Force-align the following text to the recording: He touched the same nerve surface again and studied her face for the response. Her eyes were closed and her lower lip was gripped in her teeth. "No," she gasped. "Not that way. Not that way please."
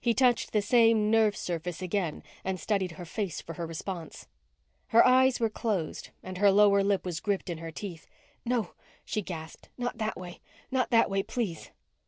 He 0.00 0.14
touched 0.14 0.50
the 0.52 0.62
same 0.62 1.12
nerve 1.12 1.36
surface 1.36 1.80
again 1.80 2.24
and 2.42 2.58
studied 2.58 2.90
her 2.90 3.04
face 3.04 3.40
for 3.40 3.52
the 3.52 3.64
response. 3.66 4.26
Her 4.88 5.06
eyes 5.06 5.38
were 5.38 5.48
closed 5.48 6.10
and 6.24 6.38
her 6.38 6.50
lower 6.50 6.82
lip 6.82 7.04
was 7.04 7.20
gripped 7.20 7.48
in 7.48 7.58
her 7.58 7.70
teeth. 7.70 8.08
"No," 8.44 8.72
she 9.04 9.22
gasped. 9.22 9.68
"Not 9.78 9.98
that 9.98 10.16
way. 10.16 10.40
Not 10.72 10.90
that 10.90 11.08
way 11.08 11.22
please." 11.22 11.70